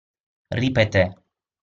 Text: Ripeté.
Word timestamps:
Ripeté. 0.59 1.03